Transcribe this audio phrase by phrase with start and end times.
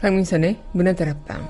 [0.00, 1.48] 강민선의 문화다락방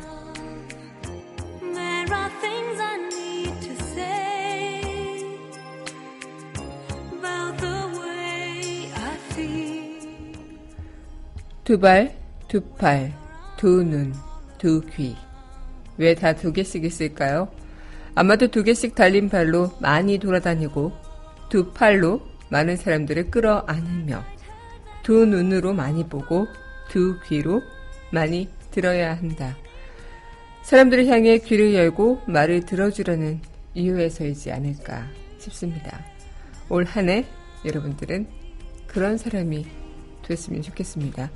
[1.60, 4.80] There are things I need to say
[7.12, 10.38] about the way I feel.
[11.64, 12.16] 두 발,
[12.48, 13.12] 두 팔,
[13.58, 14.14] 두 눈,
[14.56, 15.14] 두 귀.
[15.98, 17.48] 왜 다 두 개씩 있을까요?
[18.14, 20.92] 아마도 두 개씩 달린 발로 많이 돌아다니고
[21.50, 24.24] 두 팔로 많은 사람들을 끌어안으며
[25.02, 26.46] 두 눈으로 많이 보고
[26.88, 27.62] 두 귀로
[28.12, 29.56] 많이 들어야 한다.
[30.62, 33.40] 사람들을 향해 귀를 열고 말을 들어주려는
[33.74, 35.06] 이유에서이지 않을까
[35.38, 36.04] 싶습니다.
[36.68, 37.24] 올 한 해
[37.64, 38.26] 여러분들은
[38.86, 39.66] 그런 사람이
[40.26, 41.30] 됐으면 좋겠습니다.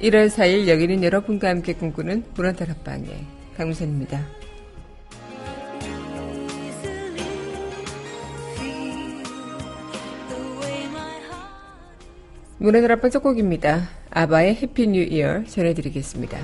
[0.00, 4.24] 1월 4일 여기는 여러분과 함께 꿈꾸는 문화다락방의 강무선입니다.
[12.58, 13.88] 문화다락방 첫 곡입니다.
[14.10, 16.38] 아바의 해피 뉴 이어 전해드리겠습니다.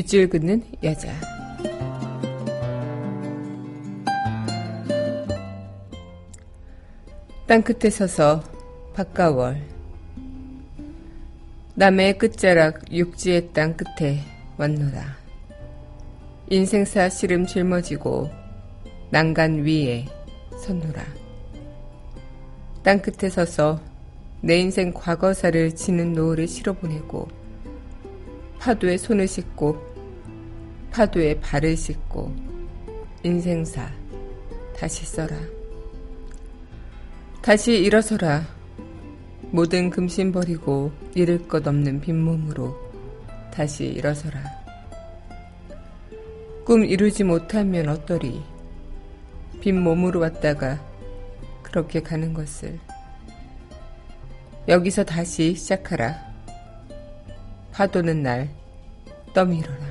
[0.00, 1.12] 밑줄 긋는 여자.
[7.46, 8.42] 땅끝에 서서
[8.94, 9.60] 바까월.
[11.74, 14.20] 남의 끝자락 육지의 땅 끝에
[14.56, 15.18] 왔노라.
[16.48, 18.30] 인생사 시름 짊어지고
[19.10, 20.06] 난간 위에
[20.64, 21.04] 섰노라.
[22.82, 23.82] 땅 끝에 서서
[24.40, 27.28] 내 인생 과거사를 지는 노을을 실어보내고
[28.60, 29.89] 파도에 손을 씻고
[30.90, 32.34] 파도에 발을 씻고
[33.22, 33.90] 인생사
[34.76, 35.36] 다시 써라.
[37.42, 38.46] 다시 일어서라.
[39.52, 42.76] 모든 금신 버리고 잃을 것 없는 빈몸으로
[43.52, 44.40] 다시 일어서라.
[46.64, 48.42] 꿈 이루지 못하면 어떠리.
[49.60, 50.80] 빈몸으로 왔다가
[51.62, 52.78] 그렇게 가는 것을.
[54.68, 56.16] 여기서 다시 시작하라.
[57.72, 58.48] 파도는 날
[59.34, 59.89] 떠밀어라.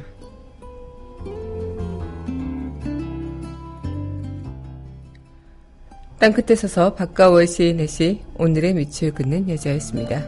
[6.19, 10.21] 땅끝에 서서 박가월 시인의 시 오늘의 밑을 긋는 여자였습니다.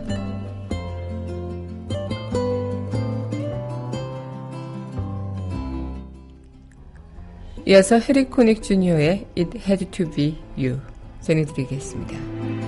[7.67, 10.79] 이어서 해리 코닉 주니어의 It Had to Be You
[11.19, 12.60] 전해드리겠습니다.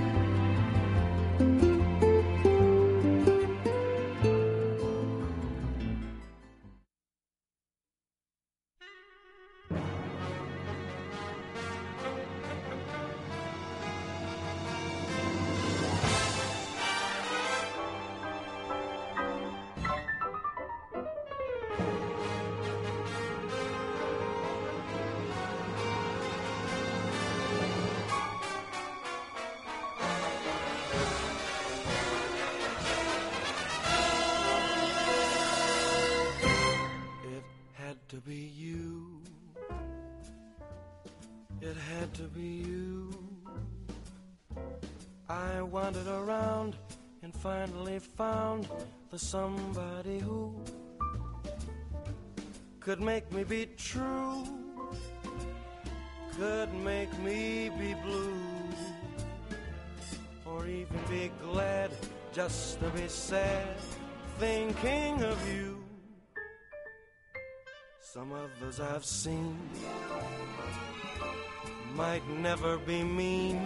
[45.33, 46.75] I wandered around
[47.23, 48.67] and finally found
[49.09, 50.53] the somebody who
[52.79, 54.43] could make me be true,
[56.37, 58.43] could make me be blue,
[60.45, 61.89] or even be glad
[62.31, 63.75] just to be sad,
[64.37, 65.83] thinking of you.
[67.99, 69.57] Some others I've seen
[71.95, 73.65] might never be mean,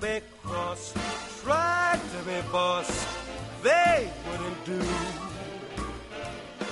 [0.00, 0.94] Be cross,
[1.42, 3.06] tried to be boss,
[3.62, 4.80] they wouldn't do.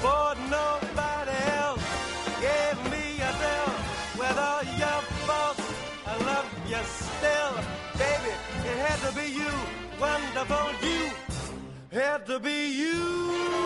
[0.03, 1.87] For nobody else
[2.41, 3.73] gave me a deal
[4.21, 5.67] with all your faults.
[6.07, 7.55] I love you still,
[7.99, 8.33] baby.
[8.71, 9.53] It had to be you,
[10.01, 11.11] wonderful you.
[11.91, 13.66] Had to be you.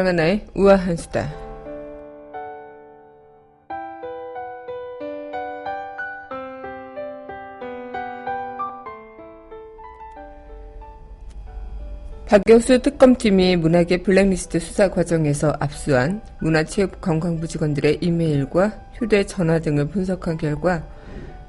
[0.00, 1.30] 강하나의 우아한 수다.
[12.26, 20.82] 박경수 특검팀이 문학의 블랙리스트 수사 과정에서 압수한 문화체육관광부 직원들의 이메일과 휴대전화 등을 분석한 결과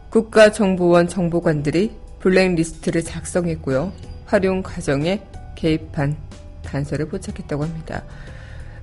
[0.10, 3.94] 국가정보원 정보관들이 블랙리스트를 작성했고요.
[4.26, 5.22] 활용 과정에
[5.56, 6.18] 개입한
[6.64, 8.04] 단서를 포착했다고 합니다.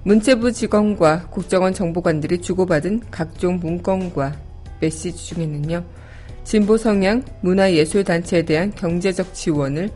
[0.04, 4.36] 문체부 직원과 국정원 정보관들이 주고받은 각종 문건과
[4.80, 5.84] 메시지 중에는요.
[6.44, 9.90] 진보 성향 문화예술단체에 대한 경제적 지원을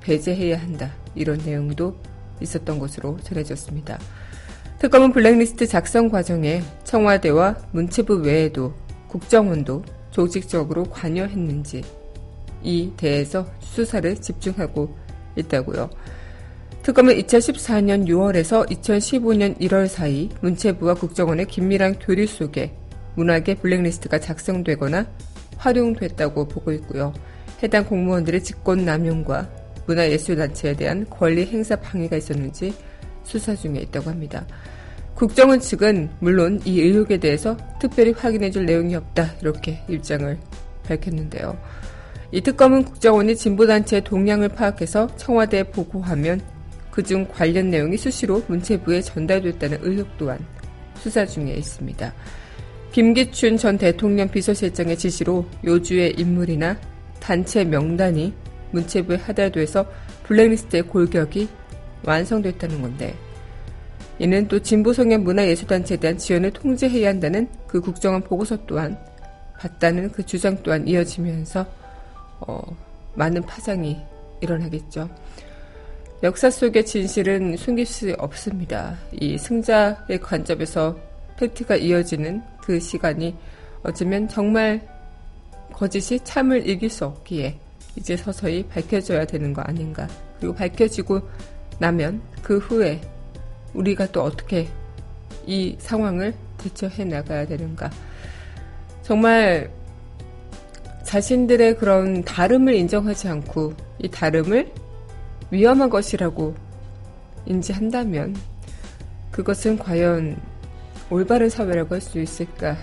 [0.00, 0.92] 배제해야 한다.
[1.14, 1.96] 이런 내용도
[2.40, 3.98] 있었던 것으로 전해졌습니다.
[4.78, 8.74] 특검은 블랙리스트 작성 과정에 청와대와 문체부 외에도
[9.08, 11.82] 국정원도 조직적으로 관여했는지
[12.62, 14.94] 이 대해서 수사를 집중하고
[15.36, 15.88] 있다고요.
[16.84, 22.74] 특검은 2014년 6월에서 2015년 1월 사이 문체부와 국정원의 긴밀한 교류 속에
[23.14, 25.06] 문학의 블랙리스트가 작성되거나
[25.56, 27.14] 활용됐다고 보고 있고요.
[27.62, 29.48] 해당 공무원들의 직권 남용과
[29.86, 32.74] 문화예술단체에 대한 권리 행사 방해가 있었는지
[33.22, 34.46] 수사 중에 있다고 합니다.
[35.14, 40.38] 국정원 측은 물론 이 의혹에 대해서 특별히 확인해줄 내용이 없다 이렇게 입장을
[40.86, 41.56] 밝혔는데요.
[42.30, 46.42] 이 특검은 국정원이 진보단체의 동향을 파악해서 청와대에 보고하면
[46.94, 50.38] 그중 관련 내용이 수시로 문체부에 전달됐다는 의혹 또한
[50.96, 52.14] 수사 중에 있습니다.
[52.92, 56.78] 김기춘 전 대통령 비서실장의 지시로 요주의 인물이나
[57.18, 58.32] 단체 명단이
[58.70, 59.84] 문체부에 하달돼서
[60.22, 61.48] 블랙리스트의 골격이
[62.04, 63.16] 완성됐다는 건데
[64.20, 68.96] 이는 또 진보성향 문화예술단체에 대한 지원을 통제해야 한다는 그 국정원 보고서 또한
[69.58, 71.66] 봤다는 그 주장 또한 이어지면서
[72.38, 72.62] 어,
[73.16, 73.98] 많은 파장이
[74.40, 75.08] 일어나겠죠.
[76.24, 78.96] 역사 속의 진실은 숨길 수 없습니다.
[79.12, 80.98] 이 승자의 관점에서
[81.38, 83.36] 팩트가 이어지는 그 시간이
[83.82, 84.80] 어쩌면 정말
[85.70, 87.58] 거짓이 참을 이길 수 없기에
[87.96, 90.08] 이제 서서히 밝혀져야 되는 거 아닌가.
[90.38, 91.20] 그리고 밝혀지고
[91.78, 93.02] 나면 그 후에
[93.74, 94.66] 우리가 또 어떻게
[95.46, 97.90] 이 상황을 대처해 나가야 되는가.
[99.02, 99.70] 정말
[101.02, 104.83] 자신들의 그런 다름을 인정하지 않고 이 다름을
[105.54, 106.54] 위험한 것이라고
[107.46, 108.34] 인지한다면
[109.30, 110.36] 그것은 과연
[111.10, 112.76] 올바른 사회라고 할 수 있을까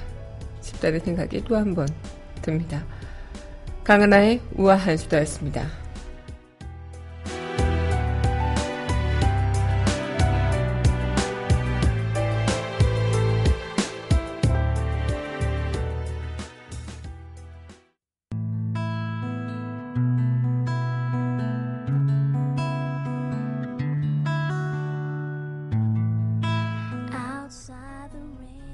[0.61, 1.87] 싶다는 생각이 또 한 번
[2.41, 2.83] 듭니다.
[3.83, 5.80] 강은하의 우아한 수다였습니다.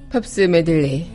[0.09, 1.05] 팝스 메들리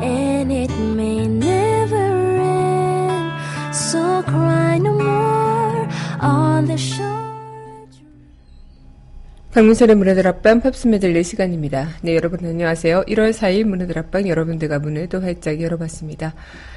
[0.00, 1.96] and it may never
[2.40, 3.32] end.
[3.72, 5.88] So cry no more
[6.22, 7.18] on the shore.
[9.52, 11.88] 강민선의 문화다락방 팝스 메들리 시간입니다.
[12.02, 13.02] 네, 여러분 안녕하세요.
[13.08, 16.34] 1월 4일 문화다락방 여러분들과 문을 또 활짝 열어봤습니다.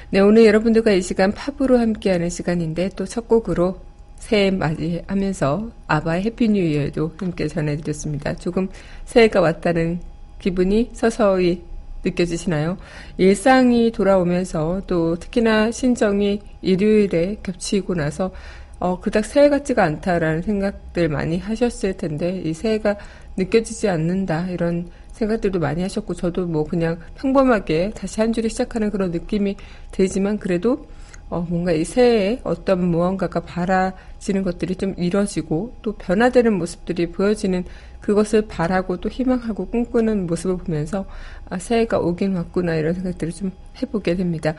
[0.10, 3.80] 네, 오늘 여러분들과 이 시간 팝으로 함께하는 시간인데 또 첫 곡으로
[4.18, 8.36] 새해 맞이하면서 아바의 Happy New Year도 함께 전해드렸습니다.
[8.36, 8.70] 조금
[9.06, 10.00] 새해가 왔다는
[10.42, 11.64] 기분이 서서히
[12.04, 12.78] 느껴지시나요?
[13.18, 18.32] 일상이 돌아오면서 또 특히나 신정이 일요일에 겹치고 나서
[18.80, 22.96] 어, 그닥 새해 같지가 않다라는 생각들 많이 하셨을 텐데, 이 새해가
[23.38, 29.12] 느껴지지 않는다, 이런 생각들도 많이 하셨고, 저도 뭐 그냥 평범하게 다시 한 주를 시작하는 그런
[29.12, 29.56] 느낌이
[29.92, 30.88] 들지만, 그래도,
[31.32, 37.64] 어, 뭔가 이 새해에 어떤 무언가가 바라지는 것들이 좀 이뤄지고, 또 변화되는 모습들이 보여지는
[38.02, 41.06] 그것을 바라고 또 희망하고 꿈꾸는 모습을 보면서,
[41.50, 44.56] 아, 새해가 오긴 왔구나, 이런 생각들을 좀 해보게 됩니다.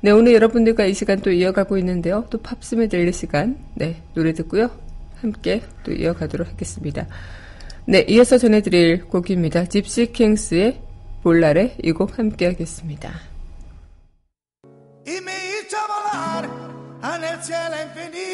[0.00, 2.26] 네, 오늘 여러분들과 이 시간 또 이어가고 있는데요.
[2.28, 3.56] 또 팝스메 들릴 시간.
[3.74, 4.68] 네, 노래 듣고요.
[5.20, 7.06] 함께 또 이어가도록 하겠습니다.
[7.86, 9.66] 네, i어서 전해드릴 곡입니다.
[9.66, 10.80] 집시 킹스의
[11.22, 13.35] 볼날에 이곡 함께 하겠습니다.
[17.14, 18.25] En el cielo infinito.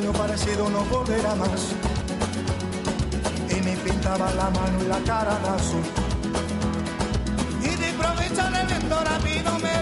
[0.00, 1.74] Sueño parecido no volverá más.
[3.50, 5.82] Y me pintaba la mano y la cara azul.
[7.62, 9.77] Y de improviso el viento rápido me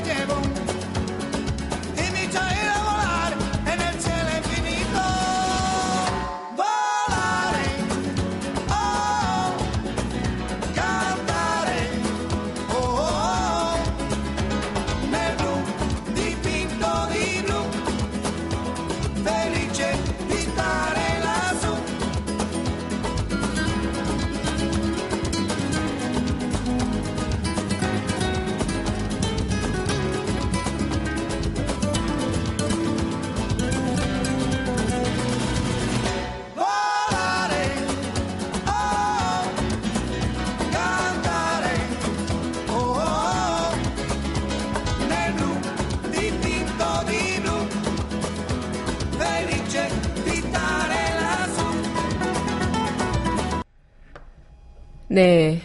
[55.17, 55.63] 네,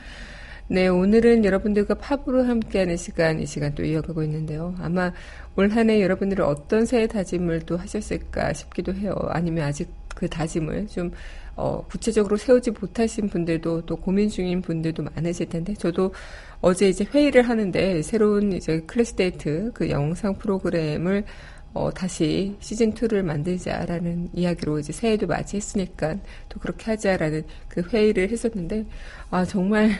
[0.69, 4.75] 네, 오늘은 여러분들과 팝으로 함께하는 시간, 이 시간 또 이어가고 있는데요.
[4.79, 5.13] 아마
[5.55, 9.15] 올 한 해 여러분들은 어떤 새해 다짐을 또 하셨을까 싶기도 해요.
[9.29, 11.11] 아니면 아직 그 다짐을 좀
[11.55, 16.13] 어, 구체적으로 세우지 못하신 분들도 또 고민 중인 분들도 많으실 텐데 저도
[16.61, 21.23] 어제 이제 회의를 하는데 새로운 이제 클래스데이트 그 영상 프로그램을
[21.73, 26.17] 어, 다시 시즌 2를 만들자라는 이야기로 이제 새해도 맞이했으니까
[26.49, 28.85] 또 그렇게 하자라는 그 회의를 했었는데
[29.29, 29.91] 아 정말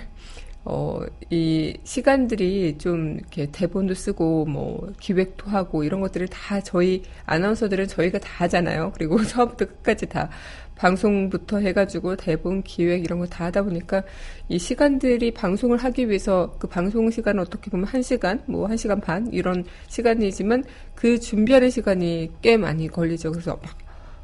[0.70, 7.88] 어, 이 시간들이 좀 이렇게 대본도 쓰고 뭐 기획도 하고 이런 것들을 다 저희 아나운서들은
[7.88, 8.92] 저희가 다 하잖아요.
[8.94, 10.30] 그리고 처음부터 끝까지 다
[10.76, 14.04] 방송부터 해가지고 대본 기획 이런 거 다 하다 보니까
[14.50, 19.00] 이 시간들이 방송을 하기 위해서 그 방송 시간은 어떻게 보면 한 시간, 뭐 한 시간
[19.00, 20.64] 반 이런 시간이지만
[20.96, 23.32] 그 준비하는 시간이 꽤 많이 걸리죠.
[23.32, 23.78] 그래서 막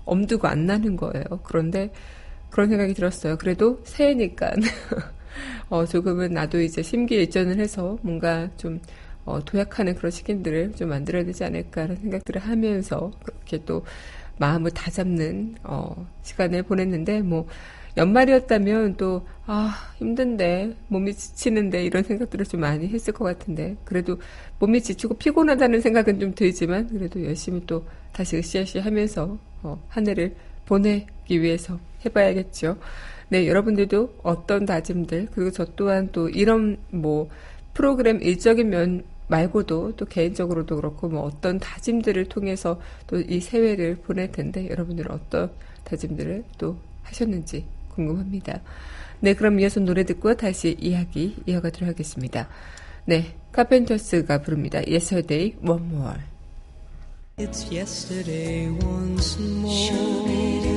[0.06, 1.24] 엄두가 안 나는 거예요.
[1.44, 1.92] 그런데
[2.50, 3.38] 그런 생각이 들었어요.
[3.38, 4.52] 그래도 새해니까
[5.70, 8.80] 어, 조금은 나도 이제 심기일전을 해서 뭔가 좀
[9.26, 13.84] 어, 도약하는 그런 시간들을 좀 만들어야 되지 않을까라는 생각들을 하면서 그렇게 또
[14.38, 17.48] 마음을 다 잡는 어, 시간을 보냈는데 뭐
[17.96, 24.20] 연말이었다면 또 아, 힘든데 몸이 지치는데 이런 생각들을 좀 많이 했을 것 같은데 그래도
[24.60, 30.36] 몸이 지치고 피곤하다는 생각은 좀 들지만 그래도 열심히 또 다시 으쌰으쌰 하면서 어, 한 해를
[30.66, 32.78] 보내기 위해서 해봐야겠죠.
[33.34, 37.32] 네, 여러분들도 어떤 다짐들 그리고 저 또한 또 이런 뭐
[37.74, 44.32] 프로그램 일적인 면 말고도 또 개인적으로도 그렇고 뭐 어떤 다짐들을 통해서 또 이 새해를 보낼
[44.32, 45.50] 텐데 여러분들은 어떤
[45.84, 47.66] 다짐들을 또 하셨는지
[47.96, 48.62] 궁금합니다.
[49.20, 52.48] 네, 그럼 이어서 노래 듣고 다시 이야기 이어가도록 하겠습니다.
[53.06, 54.78] 네, 카펜터스가 부릅니다.
[54.88, 56.20] Yesterday One More.
[57.40, 60.73] It's yesterday once more.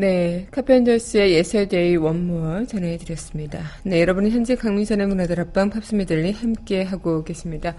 [0.01, 1.45] 네, 카펜더스의
[1.99, 3.61] One More 전해드렸습니다.
[3.83, 7.75] 네, 여러분은 현재 강민선의 문화들 앞방 팝스미들리 함께 하고 계십니다.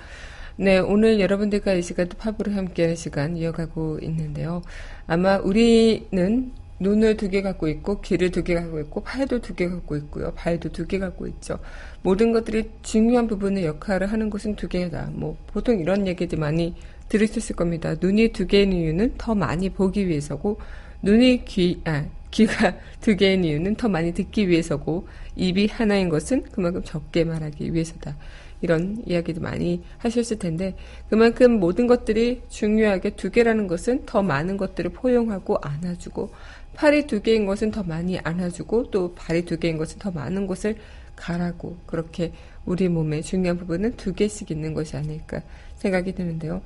[0.56, 4.62] 네, 오늘 여러분들과 이 시간 또 팝으로 함께하는 시간 이어가고 있는데요.
[5.08, 9.68] 아마 우리는 눈을 두 개 갖고 있고 귀를 두 개 갖고 있고 팔도 두 개
[9.68, 10.32] 갖고 있고요.
[10.36, 11.58] 발도 두 개 갖고 있죠.
[12.04, 15.10] 모든 것들이 중요한 부분의 역할을 하는 것은 두 개다.
[15.14, 16.76] 뭐 보통 이런 얘기들 많이
[17.10, 17.96] 들으셨을 겁니다.
[18.00, 20.60] 눈이 두 개인 이유는 더 많이 보기 위해서고
[21.02, 26.82] 눈이 귀, 아, 귀가 두 개인 이유는 더 많이 듣기 위해서고 입이 하나인 것은 그만큼
[26.84, 28.16] 적게 말하기 위해서다.
[28.62, 30.76] 이런 이야기도 많이 하셨을 텐데
[31.10, 36.32] 그만큼 모든 것들이 중요하게 두 개라는 것은 더 많은 것들을 포용하고 안아주고
[36.76, 40.76] 팔이 두 개인 것은 더 많이 안아주고 또 발이 두 개인 것은 더 많은 곳을
[41.16, 42.34] 가라고 그렇게
[42.66, 45.42] 우리 몸의 중요한 부분은 두 개씩 있는 것이 아닐까
[45.76, 46.62] 생각이 드는데요.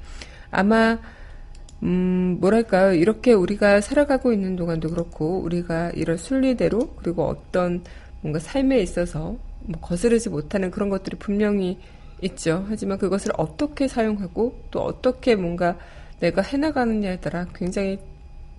[0.51, 0.99] 아마
[1.83, 2.93] 음, 뭐랄까요.
[2.93, 7.83] 이렇게 우리가 살아가고 있는 동안도 그렇고, 우리가 이런 순리대로, 그리고 어떤
[8.21, 11.77] 뭔가 삶에 있어서 뭐 거스르지 못하는 그런 것들이 분명히
[12.21, 12.65] 있죠.
[12.69, 15.77] 하지만 그것을 어떻게 사용하고, 또 어떻게 뭔가
[16.19, 17.99] 내가 해나가느냐에 따라 굉장히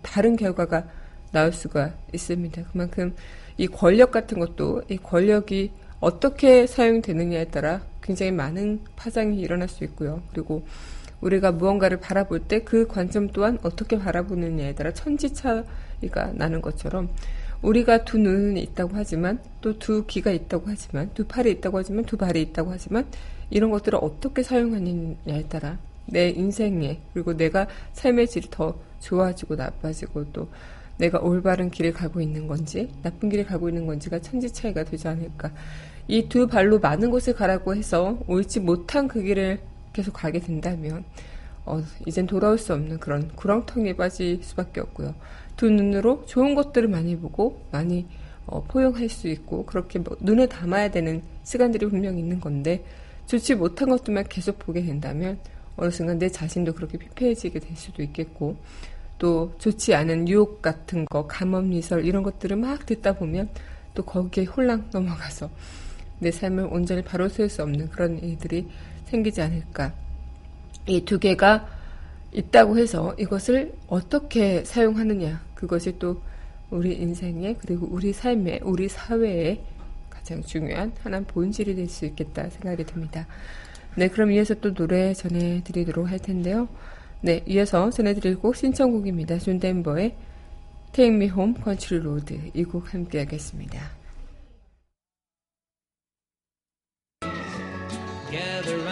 [0.02, 0.86] 다른 결과가
[1.32, 2.64] 나올 수가 있습니다.
[2.70, 3.14] 그만큼
[3.56, 10.22] 이 권력 같은 것도, 이 권력이 어떻게 사용되느냐에 따라 굉장히 많은 파장이 일어날 수 있고요.
[10.30, 10.64] 그리고
[11.20, 17.08] 우리가 무언가를 바라볼 때 그 관점 또한 어떻게 바라보느냐에 따라 천지 차이가 나는 것처럼
[17.62, 22.16] 우리가 두 눈이 있다고 하지만 또 두 귀가 있다고 하지만 두 팔이 있다고 하지만 두
[22.16, 23.06] 발이 있다고 하지만
[23.50, 30.48] 이런 것들을 어떻게 사용하느냐에 따라 내 인생에 그리고 내가 삶의 질이 더 좋아지고 나빠지고 또
[30.98, 35.50] 내가 올바른 길을 가고 있는 건지 나쁜 길을 가고 있는 건지가 천지 차이가 되지 않을까.
[36.08, 39.58] 이 두 발로 많은 곳을 가라고 해서 옳지 못한 그 길을
[39.96, 41.04] 계속 가게 된다면
[41.64, 45.14] 어, 이젠 돌아올 수 없는 그런 구렁텅이에 빠질 수밖에 없고요.
[45.56, 48.06] 두 눈으로 좋은 것들을 많이 보고 많이
[48.46, 52.84] 어, 포용할 수 있고 그렇게 뭐 눈에 담아야 되는 시간들이 분명히 있는 건데
[53.26, 55.38] 좋지 못한 것들만 계속 보게 된다면
[55.76, 58.56] 어느 순간 내 자신도 그렇게 피폐해지게 될 수도 있겠고
[59.18, 63.48] 또 좋지 않은 유혹 같은 거, 감언미설 이런 것들을 막 듣다 보면
[63.94, 65.50] 또 거기에 홀랑 넘어가서
[66.18, 68.68] 내 삶을 온전히 바로 세울 수 없는 그런 일들이
[69.06, 69.92] 생기지 않을까.
[70.86, 71.66] 이 두 개가
[72.32, 75.40] 있다고 해서 이것을 어떻게 사용하느냐.
[75.54, 76.20] 그것이 또
[76.70, 79.64] 우리 인생에 그리고 우리 삶에 우리 사회에
[80.10, 83.26] 가장 중요한 하나의 본질이 될 수 있겠다 생각이 듭니다.
[83.96, 86.68] 네, 그럼 이어서 또 노래 전해드리도록 할 텐데요.
[87.22, 89.38] 네, 이어서 전해드릴 곡 신청곡입니다.
[89.38, 90.14] 존 덴버의
[90.92, 93.80] Take Me Home Country Road 이 곡 함께 하겠습니다.
[98.30, 98.85] Gather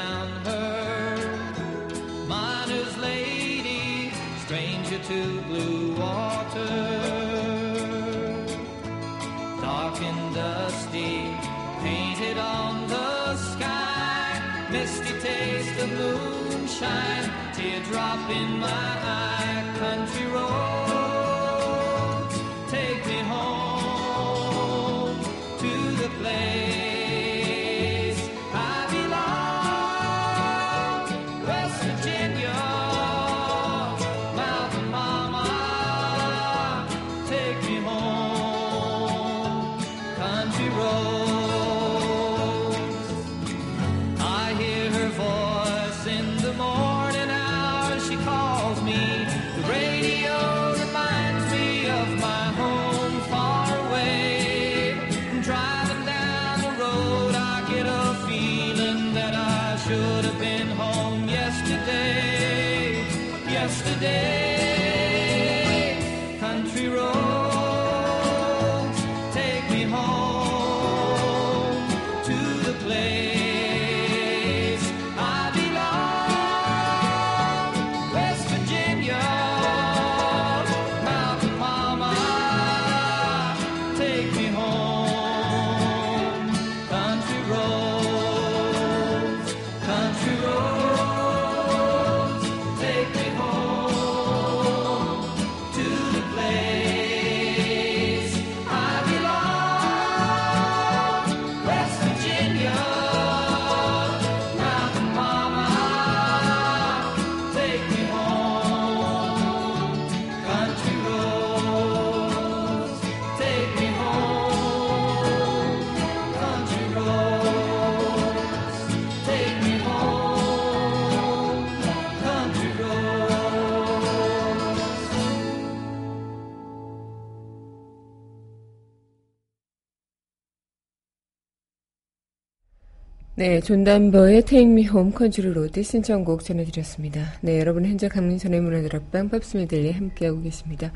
[133.47, 137.35] 네, 존 덴버의 Take Me Home Country Road 신청곡 전해드렸습니다.
[137.43, 140.91] 네, 여러분 현재 강민선의 문화다락방 팝스메들리 함께하고 계십니다.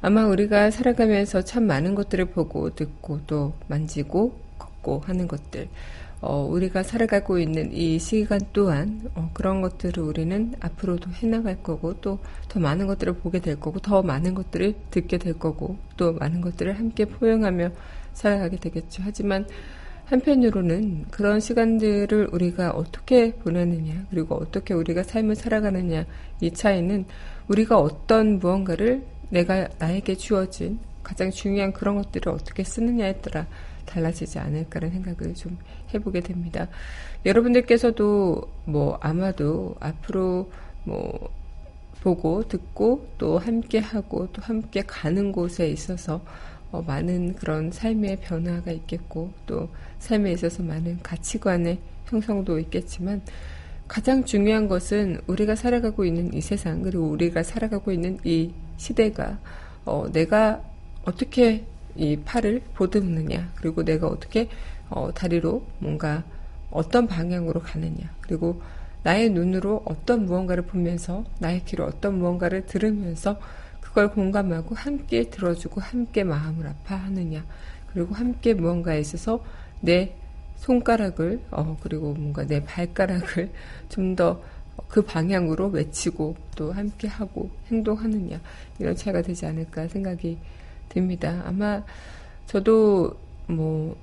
[0.00, 5.66] 아마 우리가 살아가면서 참 많은 것들을 보고 듣고 또 만지고 걷고 하는 것들,
[6.20, 12.20] 어, 우리가 살아가고 있는 이 시간 또한 어, 그런 것들을 우리는 앞으로도 해나갈 거고 또
[12.48, 16.78] 더 많은 것들을 보게 될 거고 더 많은 것들을 듣게 될 거고 또 많은 것들을
[16.78, 17.70] 함께 포용하며
[18.12, 19.02] 살아가게 되겠죠.
[19.04, 19.46] 하지만
[20.08, 26.06] 한편으로는 그런 시간들을 우리가 어떻게 보내느냐 그리고 어떻게 우리가 삶을 살아가느냐
[26.40, 27.04] 이 차이는
[27.48, 33.46] 우리가 어떤 무언가를 내가 나에게 주어진 가장 중요한 그런 것들을 어떻게 쓰느냐에 따라
[33.84, 35.58] 달라지지 않을까라는 생각을 좀
[35.92, 36.68] 해보게 됩니다.
[37.24, 40.50] 여러분들께서도 뭐 아마도 앞으로
[40.84, 41.30] 뭐
[42.00, 46.22] 보고 듣고 또 함께 하고 또 함께 가는 곳에 있어서
[46.70, 53.22] 어, 많은 그런 삶의 변화가 있겠고 또 삶에 있어서 많은 가치관의 형성도 있겠지만
[53.86, 59.38] 가장 중요한 것은 우리가 살아가고 있는 이 세상 그리고 우리가 살아가고 있는 이 시대가
[59.84, 60.62] 어, 내가
[61.04, 61.64] 어떻게
[61.96, 64.48] 이 팔을 보듬느냐 그리고 내가 어떻게
[64.90, 66.22] 어, 다리로 뭔가
[66.70, 68.60] 어떤 방향으로 가느냐 그리고
[69.02, 73.38] 나의 눈으로 어떤 무언가를 보면서 나의 귀로 어떤 무언가를 들으면서
[73.88, 77.44] 그걸 공감하고 함께 들어주고 함께 마음을 아파하느냐.
[77.92, 79.42] 그리고 함께 무언가에 있어서
[79.80, 80.14] 내
[80.56, 83.50] 손가락을 어 그리고 뭔가 내 발가락을
[83.88, 84.40] 좀 더
[84.88, 88.40] 그 방향으로 외치고 또 함께 하고 행동하느냐.
[88.78, 90.38] 이런 차이가 되지 않을까 생각이
[90.88, 91.42] 듭니다.
[91.46, 91.82] 아마
[92.46, 93.12] 저도
[93.48, 93.96] 뭐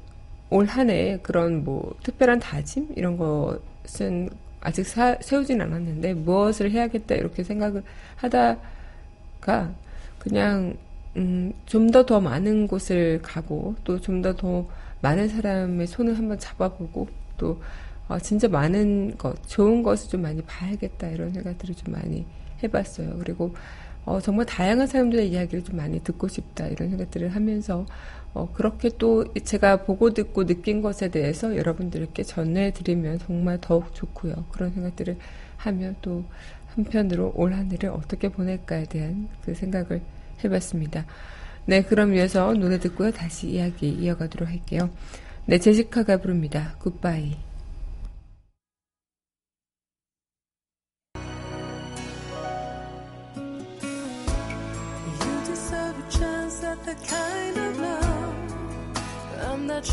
[0.51, 2.89] 올 한 해 그런 뭐 특별한 다짐?
[2.95, 4.29] 이런 것은
[4.61, 7.83] 아직 사, 세우진 않았는데 무엇을 해야겠다 이렇게 생각을
[8.17, 8.57] 하다
[9.41, 9.73] 가
[10.19, 10.75] 그냥
[11.17, 14.67] 음, 좀더더 많은 곳을 가고 또좀더더
[15.01, 17.61] 많은 사람의 손을 한번 잡아보고 또
[18.07, 22.25] 어, 진짜 많은 것 좋은 것을 좀 많이 봐야겠다 이런 생각들을 좀 많이
[22.63, 23.17] 해봤어요.
[23.19, 23.55] 그리고
[24.05, 27.85] 어, 정말 다양한 사람들의 이야기를 좀 많이 듣고 싶다 이런 생각들을 하면서
[28.35, 34.45] 어, 그렇게 또 제가 보고 듣고 느낀 것에 대해서 여러분들께 전해드리면 정말 더욱 좋고요.
[34.51, 35.17] 그런 생각들을
[35.57, 36.25] 하면 또
[36.75, 40.01] 한편으로 올 한 해를 어떻게 보낼까에 대한 그 생각을
[40.43, 41.05] 해봤습니다.
[41.65, 43.11] 네, 그럼 이어서 노래 듣고요.
[43.11, 44.89] 다시 이야기 이어가도록 할게요.
[45.45, 46.75] 네, 제시카가 부릅니다.
[46.79, 47.37] 굿바이.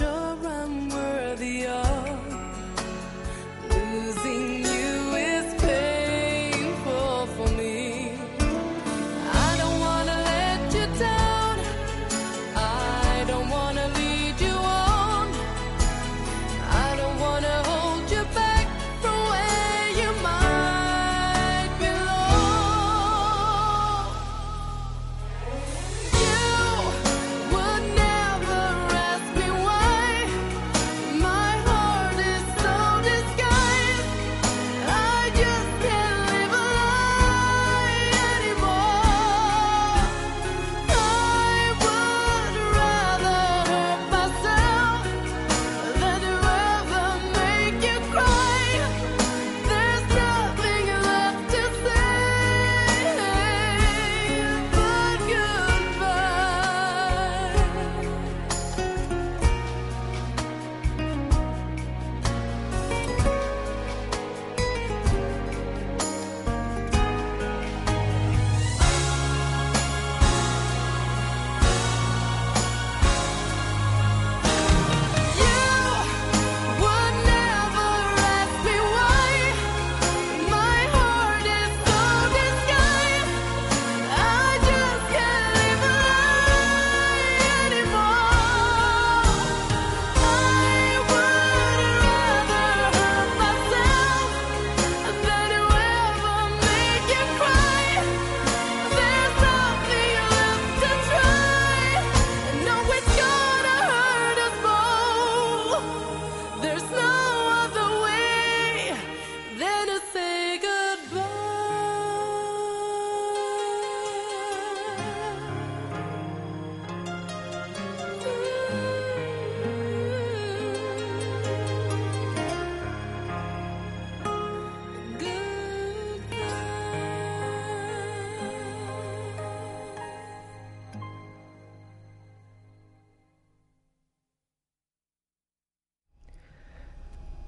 [0.01, 0.82] around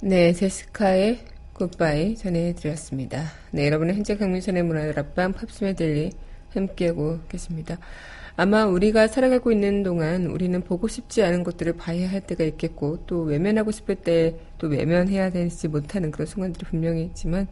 [0.06, 1.20] 네, 제시카의
[1.54, 3.24] Goodbye 전해드렸습니다.
[3.52, 6.12] 네, 여러분은 현재 강민선의 문화다락방 팝스 메들리
[6.50, 7.78] 함께하고 계십니다.
[8.36, 13.22] 아마 우리가 살아가고 있는 동안 우리는 보고 싶지 않은 것들을 봐야 할 때가 있겠고 또
[13.22, 17.48] 외면하고 싶을 때 또 외면해야 되지 못하는 그런 순간들이 분명히 있지만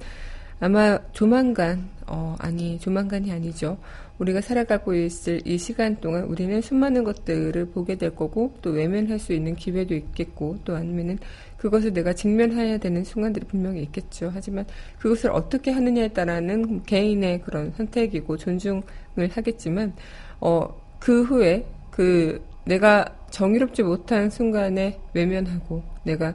[0.60, 3.78] 아마 조만간 어 아니 조만간이 아니죠.
[4.18, 9.33] 우리가 살아가고 있을 이 시간 동안 우리는 수많은 것들을 보게 될 거고 또 외면할 수
[9.33, 11.18] 있는 기회도 있겠고 또 아니면은
[11.57, 14.31] 그것을 내가 직면해야 되는 순간들이 분명히 있겠죠.
[14.33, 14.64] 하지만
[14.98, 18.83] 그것을 어떻게 하느냐에 따라는 개인의 그런 선택이고 존중을
[19.31, 19.94] 하겠지만
[20.40, 26.35] 어, 그 후에 그 내가 정의롭지 못한 순간에 외면하고 내가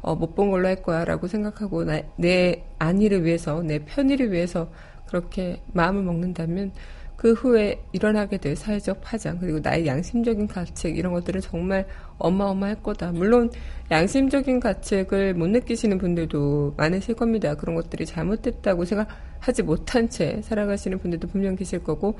[0.00, 4.70] 어, 못 본 걸로 할 거야 라고 생각하고 나, 내 안위를 위해서 내 편의를 위해서
[5.06, 6.72] 그렇게 마음을 먹는다면
[7.18, 11.84] 그 후에 일어나게 될 사회적 파장 그리고 나의 양심적인 가책 이런 것들은 정말
[12.16, 13.10] 어마어마할 거다.
[13.10, 13.50] 물론
[13.90, 17.56] 양심적인 가책을 못 느끼시는 분들도 많으실 겁니다.
[17.56, 22.16] 그런 것들이 잘못됐다고 생각하지 못한 채 살아가시는 분들도 분명 계실 거고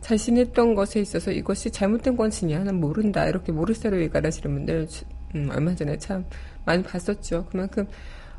[0.00, 2.16] 자신이 했던 것에 있어서 이것이 잘못된
[2.48, 4.88] 나는 모른다 이렇게 모르쇠로 얘기하시는 분들
[5.36, 6.24] 음, 얼마 전에 참
[6.64, 7.46] 많이 봤었죠.
[7.52, 7.86] 그만큼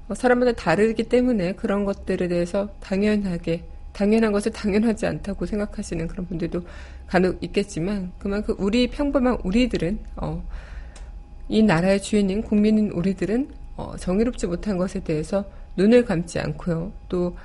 [0.10, 3.64] 어, 사람마다 다르기 때문에 그런 것들에 대해서 당연하게
[3.94, 6.62] 당연한 것을 당연하지 않다고 생각하시는 그런 분들도
[7.08, 10.44] 간혹 있겠지만 그만큼 우리 평범한 우리들은 어,
[11.50, 16.92] 이 나라의 주인인 국민인 우리들은 어, 정의롭지 못한 것에 대해서 눈을 감지 않고요.
[17.10, 17.36] 또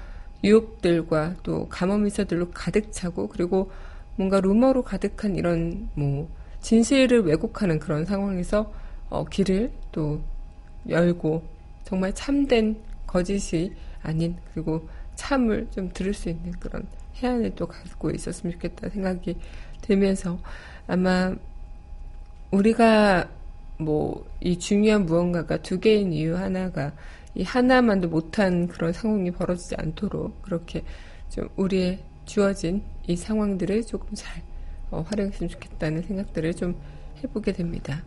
[0.44, 3.70] 유혹들과 또 가뭄이서들로 가득 차고 그리고
[4.16, 6.28] 뭔가 루머로 가득한 이런 뭐
[6.60, 8.72] 진실을 왜곡하는 그런 상황에서
[9.08, 10.20] 어, 길을 또
[10.88, 11.42] 열고
[11.84, 18.52] 정말 참된 거짓이 아닌 그리고 참을 좀 들을 수 있는 그런 해안을 또 갖고 있었으면
[18.54, 19.36] 좋겠다 생각이
[19.82, 20.38] 들면서
[20.86, 21.34] 아마
[22.50, 23.28] 우리가
[23.78, 26.92] 뭐 이 중요한 무언가가 두 개인 이유 하나가
[27.34, 30.84] 이 하나만도 못한 그런 상황이 벌어지지 않도록 그렇게
[31.28, 34.40] 좀 우리의 주어진 이 상황들을 조금 잘
[34.92, 36.76] 어, 활용했으면 좋겠다는 생각들을 좀
[37.24, 38.04] 해보게 됩니다.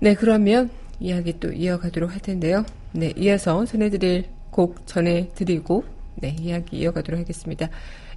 [0.00, 0.68] 네, 그러면
[1.00, 2.66] 이야기 또 이어가도록 할 텐데요.
[2.92, 5.84] 네, 이어서 전해드릴 곡 전해드리고,
[6.16, 7.68] 네, 이야기 이어가도록 하겠습니다.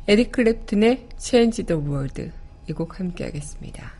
[0.08, 2.32] 에릭 클랩튼의 Change the World.
[2.70, 3.99] 이 곡 함께 하겠습니다.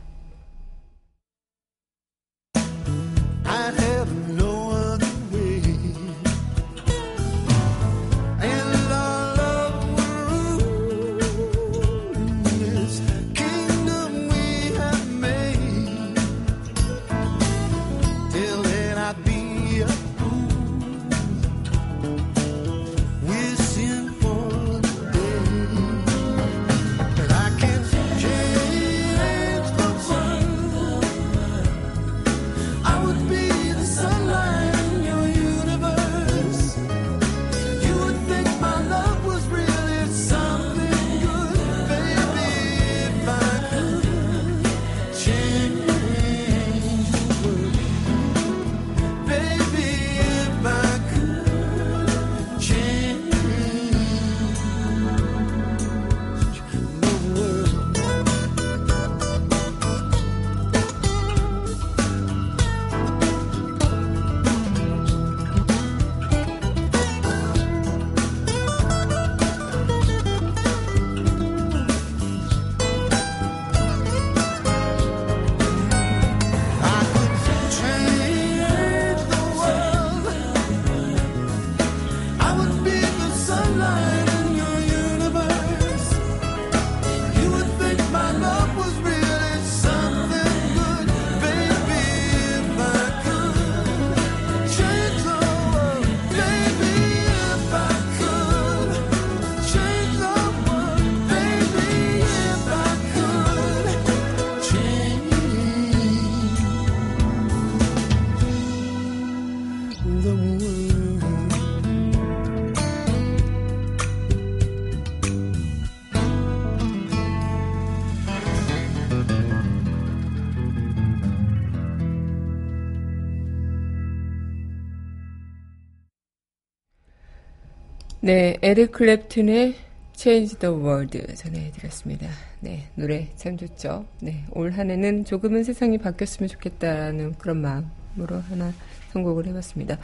[128.30, 129.74] 네, 에릭 클랩튼의
[130.14, 132.28] Change the World 전해드렸습니다.
[132.60, 134.06] 네, 노래 참 좋죠.
[134.20, 138.72] 네, 올 한 해는 조금은 세상이 바뀌었으면 좋겠다는 그런 마음으로 하나
[139.12, 139.98] 선곡을 해봤습니다.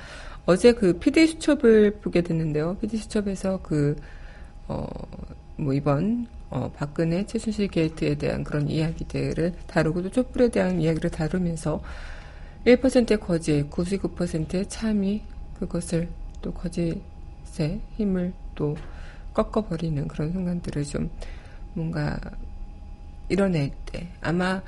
[0.44, 2.78] 어제 그 PD 수첩을 보게 됐는데요.
[2.80, 3.94] PD 수첩에서 그,
[4.66, 4.88] 어,
[5.54, 11.80] 뭐 이번, 어, 박근혜 최순실 게이트에 대한 그런 이야기들을 다루고 또 촛불에 대한 이야기를 다루면서
[12.64, 15.22] 1%의 거짓, 99%의 참이
[15.60, 16.08] 그것을
[16.42, 17.00] 또 거짓
[17.60, 18.76] 의 힘을 또
[19.34, 21.10] 꺾어버리는 그런 순간들을 좀
[21.74, 22.18] 뭔가
[23.28, 24.62] 이뤄낼 때 아마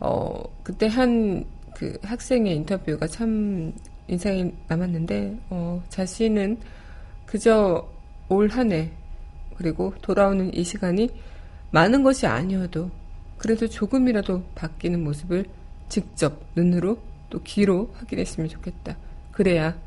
[0.00, 1.44] 어 그때 한
[1.76, 3.70] 그 학생의 인터뷰가 참
[4.08, 6.58] 인상이 남았는데 어 자신은
[7.26, 7.86] 그저
[8.30, 8.90] 올 한 해
[9.56, 11.10] 그리고 돌아오는 이 시간이
[11.70, 12.90] 많은 것이 아니어도
[13.36, 15.44] 그래도 조금이라도 바뀌는 모습을
[15.90, 18.96] 직접 눈으로 또 귀로 확인했으면 좋겠다.
[19.32, 19.78] 그래야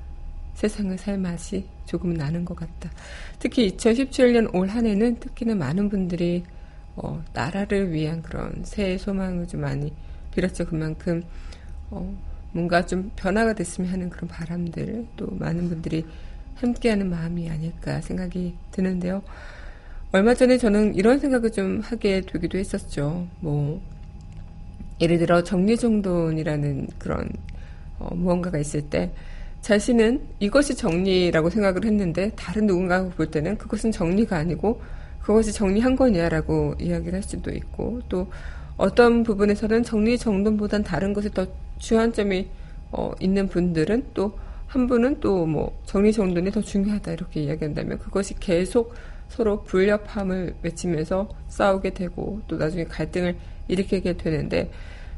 [0.53, 2.91] 세상을 살 맛이 조금 나는 것 같다.
[3.39, 6.43] 특히 2017년 올 한 해는 특히나 많은 분들이
[6.95, 9.91] 어, 나라를 위한 그런 새해 소망을 좀 많이
[10.31, 10.67] 빌었죠.
[10.67, 11.23] 그만큼
[11.89, 12.15] 어,
[12.51, 16.05] 뭔가 좀 변화가 됐으면 하는 그런 바람들 또 많은 분들이
[16.55, 19.23] 함께하는 마음이 아닐까 생각이 드는데요.
[20.11, 23.27] 얼마 전에 저는 이런 생각을 좀 하게 되기도 했었죠.
[23.39, 23.81] 뭐
[25.01, 27.29] 예를 들어 정리정돈이라는 그런
[27.97, 29.11] 어, 무언가가 있을 때
[29.61, 34.81] 자신은 이것이 정리라고 생각을 했는데 다른 누군가가 볼 때는 그것은 정리가 아니고
[35.21, 38.27] 그것이 정리한 거냐라고 이야기를 할 수도 있고 또
[38.77, 41.45] 어떤 부분에서는 정리 정돈보단 다른 것에 더
[41.77, 42.47] 주안점이
[42.91, 48.35] 어, 있는 분들은 또 한 분은 또 뭐 정리 정돈이 더 중요하다 이렇게 이야기한다면 그것이
[48.39, 48.93] 계속
[49.27, 53.35] 서로 불협함을 외치면서 싸우게 되고 또 나중에 갈등을
[53.67, 54.71] 일으키게 되는데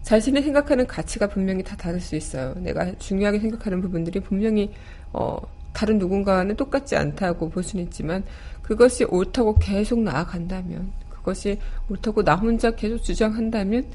[0.04, 2.54] 자신이 생각하는 가치가 분명히 다 다를 수 있어요.
[2.56, 4.72] 내가 중요하게 생각하는 부분들이 분명히
[5.14, 5.38] 어,
[5.74, 8.24] 다른 누군가와는 똑같지 않다고 볼 수는 있지만
[8.62, 13.86] 그것이 옳다고 계속 나아간다면 그것이 옳다고 나 혼자 계속 주장한다면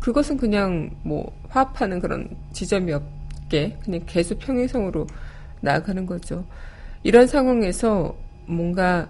[0.00, 5.06] 그것은 그냥 뭐 화합하는 그런 지점이 없게 그냥 계속 평행성으로
[5.60, 6.44] 나아가는 거죠.
[7.02, 8.16] 이런 상황에서
[8.46, 9.08] 뭔가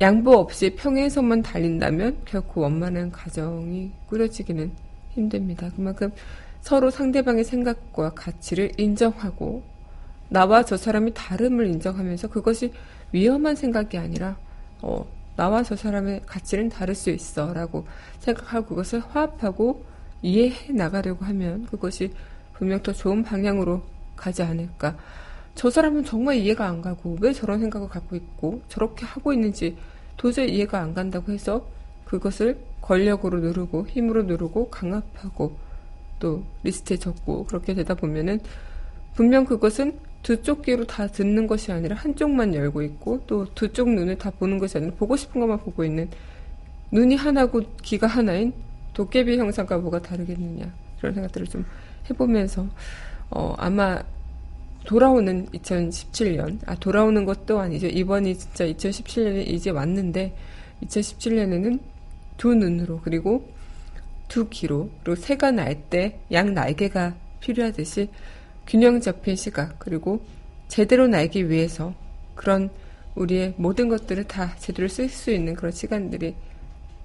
[0.00, 4.83] 양보 없이 평행선만 달린다면 결코 원만한 가정이 꾸려지기는
[5.14, 5.70] 힘듭니다.
[5.74, 6.10] 그만큼
[6.60, 9.62] 서로 상대방의 생각과 가치를 인정하고
[10.28, 12.72] 나와 저 사람이 다름을 인정하면서 그것이
[13.12, 14.36] 위험한 생각이 아니라
[14.82, 15.06] 어,
[15.36, 17.86] 나와 저 사람의 가치는 다를 수 있어 라고
[18.20, 19.84] 생각하고 그것을 화합하고
[20.22, 22.12] 이해해 나가려고 하면 그것이
[22.54, 23.82] 분명 더 좋은 방향으로
[24.16, 24.96] 가지 않을까.
[25.54, 29.76] 저 사람은 정말 이해가 안 가고 왜 저런 생각을 갖고 있고 저렇게 하고 있는지
[30.16, 31.66] 도저히 이해가 안 간다고 해서
[32.04, 35.56] 그것을 권력으로 누르고 힘으로 누르고 강압하고
[36.18, 38.40] 또 리스트에 적고 그렇게 되다 보면은
[39.14, 43.88] 분명 그것은 두 쪽 귀로 다 듣는 것이 아니라 한쪽만 열고 있고 또 두 쪽
[43.90, 46.08] 눈을 다 보는 것이 아니라 보고 싶은 것만 보고 있는
[46.92, 48.52] 눈이 하나고 귀가 하나인
[48.94, 51.64] 도깨비 형상과 뭐가 다르겠느냐 그런 생각들을 좀
[52.08, 52.66] 해보면서
[53.30, 53.98] 어 아마
[54.84, 57.86] 돌아오는 2017년 아 돌아오는 것도 아니죠.
[57.86, 60.34] 이번이 진짜 2017년에 이제 왔는데
[60.82, 61.80] 2017년에는
[62.36, 63.48] 두 눈으로 그리고
[64.28, 68.08] 두 귀로 그리고 새가 날 때 양 날개가 필요하듯이
[68.66, 70.24] 균형 잡힌 시각 그리고
[70.68, 71.94] 제대로 날기 위해서
[72.34, 72.70] 그런
[73.14, 76.34] 우리의 모든 것들을 다 제대로 쓸 수 있는 그런 시간들이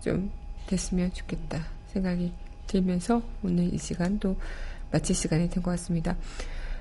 [0.01, 0.31] 좀
[0.67, 2.31] 됐으면 좋겠다 생각이
[2.67, 4.37] 들면서 오늘 이 시간도
[4.91, 6.15] 마칠 시간이 된 것 같습니다.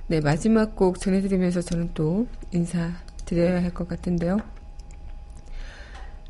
[0.06, 4.38] 네, 마지막 곡 전해드리면서 저는 또 인사드려야 할 것 같은데요.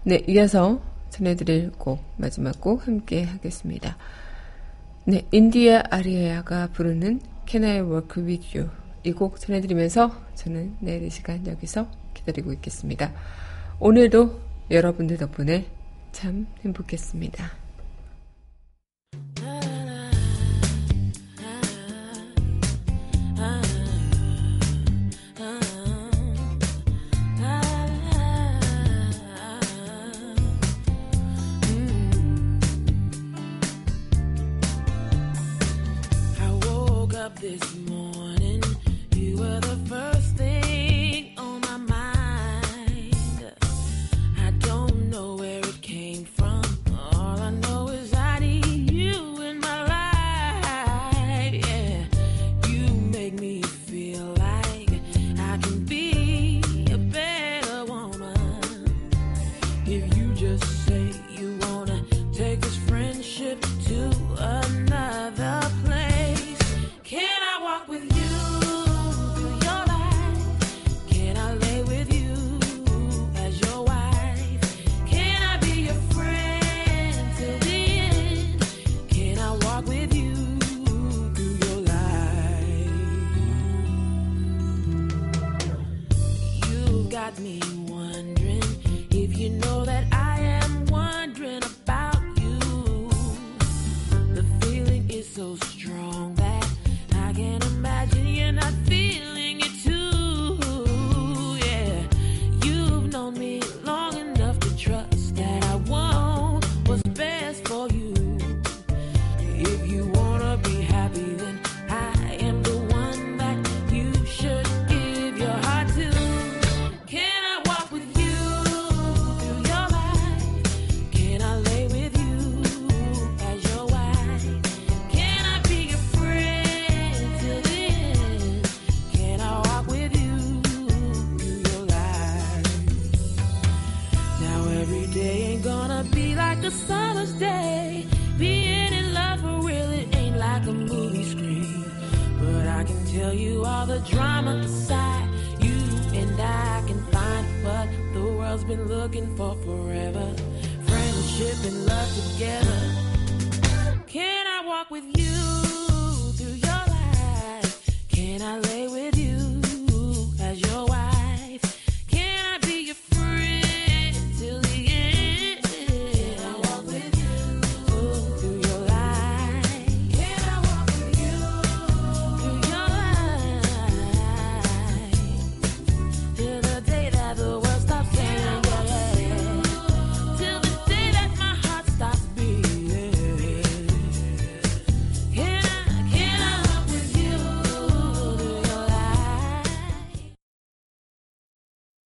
[0.05, 0.81] 네, 이어서
[1.11, 3.97] 전해드릴 곡, 마지막 곡 함께 하겠습니다.
[5.05, 8.71] 네, 인디아 아리아가 부르는 Can I Work With You
[9.05, 13.13] 이 곡 전해드리면서 저는 내일 이 시간 여기서 기다리고 있겠습니다.
[13.81, 14.41] 오늘도
[14.71, 15.67] 여러분들 덕분에
[16.13, 17.68] 참 행복했습니다.
[37.29, 38.18] Up this morning.